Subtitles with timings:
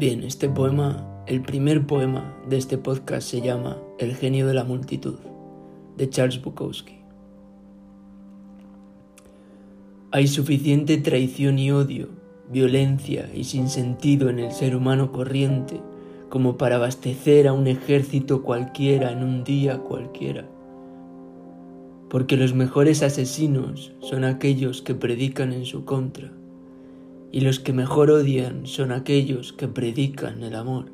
[0.00, 4.64] Bien, este poema, el primer poema de este podcast se llama El genio de la
[4.64, 5.16] multitud,
[5.98, 7.00] de Charles Bukowski.
[10.10, 12.08] Hay suficiente traición y odio,
[12.50, 15.82] violencia y sinsentido en el ser humano corriente
[16.30, 20.48] como para abastecer a un ejército cualquiera en un día cualquiera.
[22.08, 26.32] Porque los mejores asesinos son aquellos que predican en su contra
[27.32, 30.86] y los que mejor odian son aquellos que predican el amor.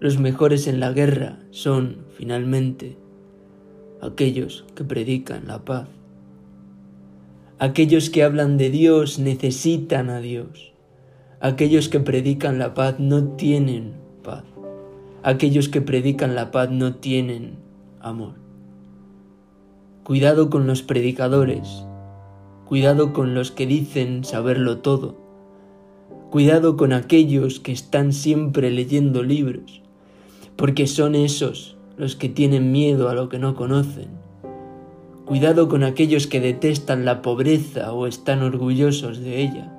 [0.00, 2.96] Los mejores en la guerra son, finalmente,
[4.00, 5.88] aquellos que predican la paz.
[7.58, 10.72] Aquellos que hablan de Dios necesitan a Dios.
[11.40, 14.44] Aquellos que predican la paz no tienen paz.
[15.22, 17.56] Aquellos que predican la paz no tienen
[18.00, 18.34] amor.
[20.04, 21.87] Cuidado con los predicadores
[22.68, 25.16] Cuidado con los que dicen saberlo todo.
[26.30, 29.80] Cuidado con aquellos que están siempre leyendo libros,
[30.54, 34.08] porque son esos los que tienen miedo a lo que no conocen.
[35.24, 39.72] Cuidado con aquellos que detestan la pobreza o están orgullosos de ella.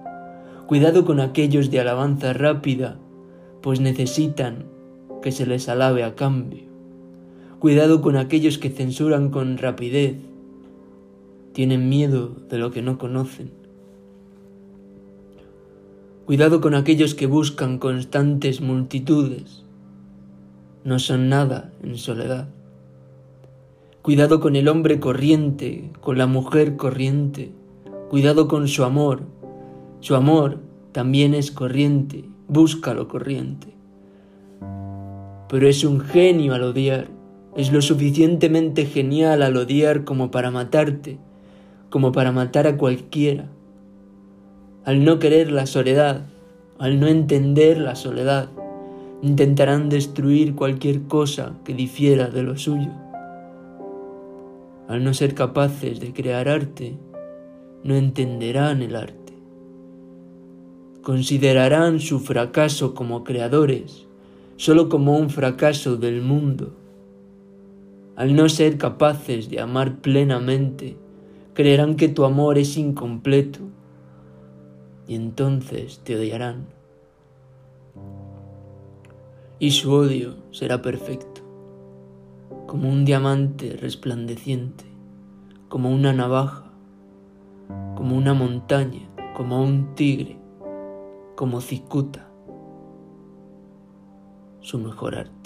[0.66, 2.98] Cuidado con aquellos de alabanza rápida,
[3.62, 4.66] pues necesitan
[5.22, 6.64] que se les alabe a cambio.
[7.60, 10.16] Cuidado con aquellos que censuran con rapidez,
[11.60, 13.52] tienen miedo de lo que no conocen.
[16.26, 19.66] Cuidado con aquellos que buscan constantes multitudes.
[20.86, 22.48] No son nada en soledad.
[24.04, 27.52] Cuidado con el hombre corriente, con la mujer corriente.
[28.10, 29.24] Cuidado con su amor.
[30.00, 30.62] Su amor
[30.94, 32.24] también es corriente.
[32.48, 33.68] Búscalo corriente.
[35.50, 37.10] Pero es un genio al odiar.
[37.58, 41.20] Es lo suficientemente genial al odiar como para matarte
[41.90, 43.50] como para matar a cualquiera.
[44.86, 46.26] Al no querer la soledad,
[46.78, 48.50] al no entender la soledad,
[49.22, 52.92] intentarán destruir cualquier cosa que difiera de lo suyo.
[54.88, 56.98] Al no ser capaces de crear arte,
[57.84, 59.34] no entenderán el arte.
[61.04, 64.06] Considerarán su fracaso como creadores,
[64.58, 66.74] solo como un fracaso del mundo.
[68.16, 70.98] Al no ser capaces de amar plenamente,
[71.60, 73.60] creerán que tu amor es incompleto
[75.10, 76.68] y entonces te odiarán.
[79.60, 81.42] Y su odio será perfecto,
[82.66, 84.86] como un diamante resplandeciente,
[85.68, 86.72] como una navaja,
[87.98, 90.38] como una montaña, como un tigre,
[91.36, 92.26] como Cicuta,
[94.62, 95.39] su mejor arte.